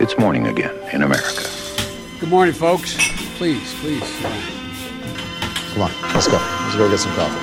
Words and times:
It's 0.00 0.16
morning 0.16 0.46
again 0.46 0.76
in 0.92 1.02
America. 1.02 1.42
Good 2.20 2.30
morning, 2.30 2.54
folks. 2.54 2.94
Please, 3.36 3.74
please. 3.80 4.08
Come 5.74 5.82
on, 5.82 5.90
let's 6.14 6.28
go. 6.28 6.38
Let's 6.38 6.76
go 6.76 6.88
get 6.88 7.00
some 7.00 7.14
coffee. 7.14 7.42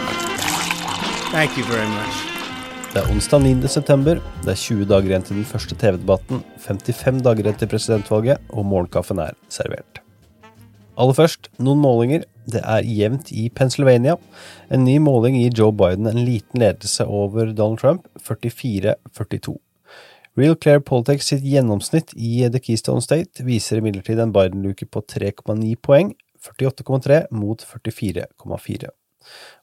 Thank 1.33 1.57
you 1.57 1.65
very 1.65 1.87
much. 1.87 2.15
Det 2.93 3.01
er 3.01 3.11
onsdag 3.11 3.43
9. 3.43 3.67
september. 3.67 4.21
Det 4.45 4.53
er 4.53 4.61
20 4.61 4.87
dager 4.87 5.11
igjen 5.11 5.27
til 5.27 5.35
den 5.41 5.49
første 5.49 5.75
TV-debatten, 5.75 6.45
55 6.63 7.21
dager 7.27 7.51
etter 7.51 7.67
presidentvalget, 7.67 8.39
og 8.49 8.65
morgenkaffen 8.65 9.19
er 9.19 9.35
servert. 9.51 9.99
Aller 10.95 11.19
først, 11.19 11.51
noen 11.59 11.83
målinger. 11.83 12.23
Det 12.47 12.63
er 12.63 12.87
jevnt 12.87 13.35
i 13.35 13.49
Pennsylvania. 13.49 14.15
En 14.71 14.87
ny 14.87 14.95
måling 15.03 15.35
gir 15.41 15.59
Joe 15.59 15.75
Biden 15.75 16.07
en 16.07 16.23
liten 16.23 16.63
ledelse 16.63 17.03
over 17.03 17.51
Donald 17.51 17.83
Trump, 17.83 18.07
44-42. 18.23 19.59
Real 20.35 20.55
Clear 20.55 20.81
Politics 20.83 21.29
sitt 21.31 21.45
gjennomsnitt 21.47 22.11
i 22.19 22.43
The 22.51 22.59
Keystone 22.59 22.99
State 23.03 23.43
viser 23.47 23.79
imidlertid 23.79 24.19
en 24.19 24.33
Biden-luke 24.35 24.89
på 24.91 25.01
3,9 25.07 25.77
poeng, 25.79 26.11
48,3 26.43 27.21
mot 27.31 27.61
44,4. 27.63 28.89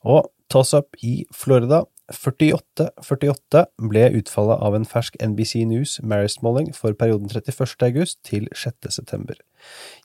Og 0.08 0.30
toss-up 0.48 0.96
i 1.04 1.26
Florida, 1.36 1.82
48-48 2.12 3.62
ble 3.88 4.06
utfallet 4.18 4.64
av 4.64 4.74
en 4.76 4.88
fersk 4.88 5.18
NBC 5.20 5.62
News 5.68 5.98
Marist-måling 6.08 6.72
for 6.76 6.96
perioden 6.96 7.28
31. 7.28 7.76
august 7.86 8.18
til 8.24 8.48
6. 8.56 8.88
september. 8.96 9.36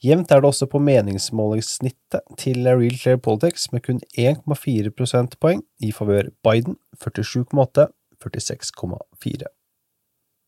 Jevnt 0.04 0.31
er 0.31 0.43
det 0.43 0.52
også 0.52 0.68
på 0.71 0.84
meningsmålingssnittet 0.84 2.27
til 2.43 2.68
Real 2.68 2.99
Clear 2.99 3.23
Politics 3.23 3.71
med 3.71 3.88
kun 3.88 4.04
1,4 4.20 4.91
prosentpoeng 4.91 5.63
i 5.79 5.93
favør 5.95 6.34
Biden, 6.43 6.76
47,8, 6.99 7.88
46,4. 8.20 9.56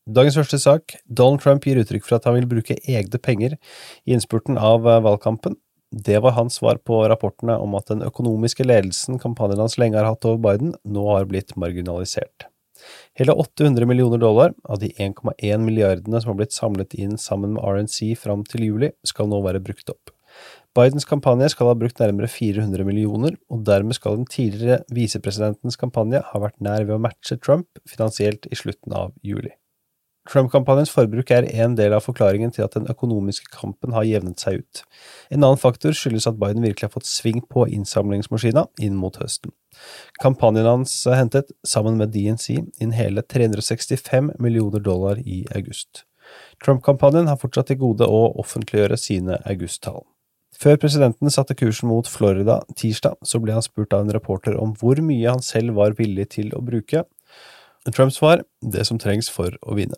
Dagens 0.08 0.38
første 0.38 0.58
sak. 0.58 0.94
Donald 1.04 1.42
Trump 1.44 1.66
gir 1.66 1.76
uttrykk 1.76 2.06
for 2.06 2.16
at 2.16 2.24
han 2.24 2.38
vil 2.38 2.48
bruke 2.48 2.78
egne 2.88 3.18
penger 3.20 3.58
i 4.08 4.14
innspurten 4.14 4.56
av 4.56 4.88
eh, 4.88 5.02
valgkampen. 5.04 5.58
Det 5.90 6.22
var 6.24 6.36
hans 6.38 6.56
svar 6.56 6.78
på 6.86 7.02
rapportene 7.10 7.58
om 7.60 7.74
at 7.76 7.90
den 7.90 8.04
økonomiske 8.06 8.64
ledelsen 8.64 9.18
kampanjen 9.20 9.60
hans 9.60 9.76
lenge 9.80 9.98
har 9.98 10.08
hatt 10.08 10.24
over 10.24 10.40
Biden, 10.40 10.72
nå 10.86 11.04
har 11.10 11.28
blitt 11.28 11.52
marginalisert. 11.60 12.46
Hele 13.18 13.34
800 13.36 13.84
millioner 13.90 14.22
dollar 14.22 14.54
av 14.64 14.80
de 14.80 14.88
1,1 14.96 15.66
milliardene 15.66 16.22
som 16.22 16.32
har 16.32 16.40
blitt 16.40 16.56
samlet 16.56 16.96
inn 16.96 17.18
sammen 17.20 17.58
med 17.58 17.66
RNC 17.66 18.14
fram 18.22 18.46
til 18.48 18.64
juli, 18.70 18.92
skal 19.04 19.28
nå 19.28 19.42
være 19.44 19.60
brukt 19.66 19.92
opp. 19.92 20.14
Bidens 20.78 21.04
kampanje 21.04 21.50
skal 21.52 21.72
ha 21.72 21.76
brukt 21.76 22.00
nærmere 22.00 22.30
400 22.30 22.86
millioner, 22.86 23.36
og 23.50 23.66
dermed 23.66 23.98
skal 23.98 24.20
den 24.20 24.30
tidligere 24.30 24.80
visepresidentens 24.94 25.76
kampanje 25.76 26.22
ha 26.24 26.40
vært 26.40 26.62
nær 26.62 26.86
ved 26.86 26.96
å 26.96 27.02
matche 27.02 27.36
Trump 27.42 27.82
finansielt 27.90 28.46
i 28.48 28.58
slutten 28.58 28.94
av 28.96 29.12
juli. 29.26 29.50
Trump-kampanjens 30.28 30.92
forbruk 30.92 31.30
er 31.32 31.46
en 31.64 31.74
del 31.78 31.94
av 31.96 32.04
forklaringen 32.04 32.52
til 32.52 32.66
at 32.66 32.74
den 32.76 32.84
økonomiske 32.92 33.48
kampen 33.54 33.94
har 33.96 34.04
jevnet 34.04 34.42
seg 34.42 34.60
ut. 34.60 34.82
En 35.32 35.40
annen 35.40 35.60
faktor 35.60 35.96
skyldes 35.96 36.28
at 36.28 36.36
Biden 36.40 36.62
virkelig 36.66 36.90
har 36.90 36.92
fått 36.92 37.08
sving 37.08 37.40
på 37.48 37.64
innsamlingsmaskina 37.72 38.66
inn 38.84 38.98
mot 39.00 39.16
høsten. 39.16 39.54
Kampanjen 40.20 40.68
hans 40.68 40.92
hentet, 41.08 41.54
sammen 41.64 41.96
med 41.96 42.12
DNC, 42.12 42.60
inn 42.82 42.94
hele 42.94 43.24
365 43.24 44.34
millioner 44.38 44.84
dollar 44.84 45.18
i 45.24 45.46
august. 45.56 46.04
Trump-kampanjen 46.62 47.30
har 47.30 47.40
fortsatt 47.40 47.72
til 47.72 47.80
gode 47.80 48.06
å 48.06 48.26
offentliggjøre 48.42 49.00
sine 49.00 49.40
augusttall. 49.48 50.04
Før 50.60 50.76
presidenten 50.76 51.32
satte 51.32 51.56
kursen 51.56 51.88
mot 51.88 52.08
Florida 52.10 52.58
tirsdag, 52.76 53.16
så 53.24 53.40
ble 53.40 53.56
han 53.56 53.64
spurt 53.64 53.96
av 53.96 54.04
en 54.04 54.12
reporter 54.12 54.58
om 54.60 54.74
hvor 54.76 55.00
mye 55.00 55.32
han 55.32 55.40
selv 55.40 55.78
var 55.80 55.96
villig 55.96 56.28
til 56.36 56.52
å 56.52 56.60
bruke. 56.60 57.06
Trumps 57.88 58.20
svar 58.20 58.44
det 58.60 58.84
som 58.84 59.00
trengs 59.00 59.32
for 59.32 59.56
å 59.64 59.78
vinne. 59.78 59.96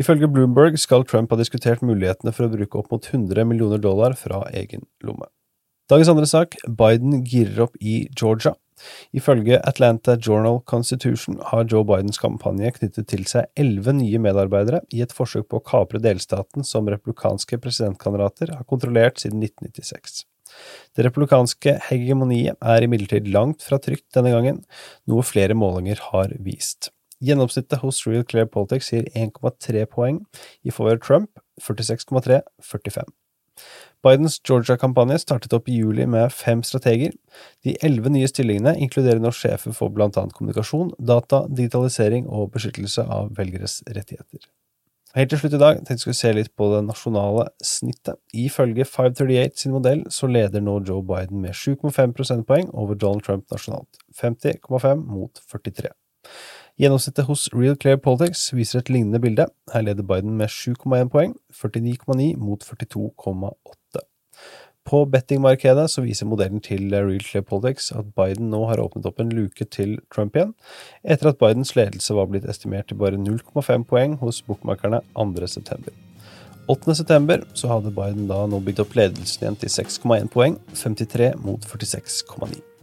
Ifølge 0.00 0.28
Bloomberg 0.30 0.78
skal 0.80 1.06
Trump 1.08 1.32
ha 1.32 1.38
diskutert 1.40 1.84
mulighetene 1.84 2.34
for 2.34 2.46
å 2.46 2.52
bruke 2.52 2.80
opp 2.80 2.92
mot 2.94 3.06
100 3.12 3.46
millioner 3.48 3.80
dollar 3.82 4.16
fra 4.18 4.44
egen 4.52 4.86
lomme. 5.04 5.30
Dagens 5.90 6.08
andre 6.08 6.28
sak, 6.28 6.56
Biden 6.64 7.24
girer 7.28 7.66
opp 7.66 7.74
i 7.80 8.06
Georgia. 8.16 8.54
Ifølge 9.14 9.60
Atlanta 9.68 10.16
Journal 10.16 10.60
Constitution 10.66 11.38
har 11.50 11.66
Joe 11.70 11.84
Bidens 11.86 12.18
kampanje 12.20 12.72
knyttet 12.78 13.08
til 13.12 13.26
seg 13.30 13.50
elleve 13.60 13.94
nye 13.96 14.20
medarbeidere 14.22 14.80
i 14.94 15.02
et 15.04 15.14
forsøk 15.14 15.50
på 15.50 15.60
å 15.60 15.64
kapre 15.64 16.00
delstaten 16.02 16.66
som 16.66 16.88
republikanske 16.90 17.60
presidentkandidater 17.62 18.56
har 18.56 18.66
kontrollert 18.70 19.20
siden 19.22 19.44
1996. 19.44 20.24
Det 20.94 21.04
republikanske 21.06 21.78
hegemoniet 21.88 22.58
er 22.62 22.86
imidlertid 22.86 23.30
langt 23.34 23.64
fra 23.66 23.80
trygt 23.82 24.08
denne 24.16 24.32
gangen, 24.34 24.60
noe 25.10 25.24
flere 25.26 25.56
målinger 25.58 26.00
har 26.10 26.34
vist. 26.44 26.93
Gjennomsnittet 27.22 27.82
hos 27.84 28.02
Real 28.06 28.24
Clear 28.24 28.48
Politics 28.50 28.90
gir 28.92 29.06
1,3 29.14 29.84
poeng 29.90 30.22
i 30.64 30.74
favør 30.74 30.98
Trump, 31.02 31.30
46,3-45. 31.62 33.12
Bidens 34.04 34.40
Georgia-kampanje 34.44 35.20
startet 35.22 35.54
opp 35.56 35.68
i 35.70 35.78
juli 35.78 36.04
med 36.10 36.32
fem 36.34 36.60
strateger. 36.66 37.14
De 37.64 37.76
elleve 37.86 38.12
nye 38.12 38.28
stillingene 38.28 38.74
inkluderer 38.82 39.22
nå 39.22 39.32
sjefer 39.32 39.72
for 39.76 39.94
blant 39.94 40.18
annet 40.20 40.34
kommunikasjon, 40.36 40.92
data, 40.98 41.44
digitalisering 41.48 42.26
og 42.28 42.50
beskyttelse 42.56 43.06
av 43.06 43.32
velgeres 43.38 43.80
rettigheter. 43.86 44.44
Helt 45.14 45.30
til 45.30 45.38
slutt 45.38 45.54
i 45.54 45.62
dag 45.62 45.76
tenkte 45.86 46.08
jeg 46.10 46.18
se 46.18 46.30
litt 46.34 46.50
på 46.58 46.66
det 46.72 46.80
nasjonale 46.88 47.46
snittet. 47.62 48.18
Ifølge 48.34 48.82
538 48.82 49.62
sin 49.62 49.72
modell 49.76 50.02
så 50.10 50.26
leder 50.26 50.64
nå 50.64 50.80
Joe 50.88 51.04
Biden 51.06 51.38
med 51.44 51.54
7,5 51.54 52.16
prosentpoeng 52.18 52.72
over 52.74 52.98
Donald 52.98 53.22
Trump 53.22 53.46
nasjonalt, 53.54 54.02
50,5 54.18 55.06
mot 55.06 55.38
43. 55.52 55.94
Gjennomsnittet 56.74 57.28
hos 57.28 57.46
Real 57.54 57.76
Clear 57.78 58.00
Politics 58.02 58.48
viser 58.50 58.80
et 58.80 58.88
lignende 58.90 59.20
bilde. 59.22 59.44
Her 59.70 59.84
leder 59.86 60.02
Biden 60.02 60.32
med 60.34 60.50
7,1 60.50 61.06
poeng, 61.12 61.36
49,9 61.54 62.32
mot 62.42 62.64
42,8. 62.66 64.02
På 64.84 65.04
bettingmarkedet 65.06 65.84
så 65.92 66.02
viser 66.02 66.26
modellen 66.26 66.58
til 66.60 66.90
Real 66.90 67.22
Clear 67.22 67.46
Politics 67.46 67.92
at 67.94 68.10
Biden 68.18 68.50
nå 68.50 68.64
har 68.66 68.82
åpnet 68.82 69.06
opp 69.06 69.22
en 69.22 69.30
luke 69.30 69.68
til 69.70 70.00
Trump 70.10 70.34
igjen, 70.34 70.50
etter 71.06 71.30
at 71.30 71.38
Bidens 71.38 71.76
ledelse 71.78 72.18
var 72.18 72.26
blitt 72.26 72.50
estimert 72.50 72.90
til 72.90 72.98
bare 72.98 73.22
0,5 73.22 73.86
poeng 73.86 74.18
hos 74.18 74.42
bookmakerne 74.42 75.04
2. 75.14 75.46
september. 75.46 75.94
8. 76.66 76.98
september 76.98 77.46
så 77.54 77.70
hadde 77.70 77.94
Biden 77.94 78.26
da 78.26 78.42
nå 78.50 78.58
bygd 78.58 78.82
opp 78.82 78.98
ledelsen 78.98 79.46
igjen 79.46 79.62
til 79.62 79.76
6,1 79.78 80.26
poeng, 80.34 80.58
53 80.74 81.36
mot 81.38 81.70
46,9. 81.70 82.73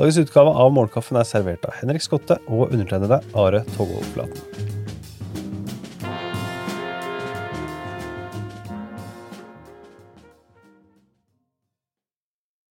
Dagens 0.00 0.16
utgave 0.16 0.48
av 0.56 0.70
Morgenkaffen 0.72 1.18
er 1.20 1.26
servert 1.28 1.66
av 1.68 1.74
Henrik 1.76 2.00
Skotte 2.00 2.38
og 2.48 2.70
undertegnede 2.70 3.18
Are 3.36 3.60
Togvold 3.74 4.06
Flaten. 4.14 4.79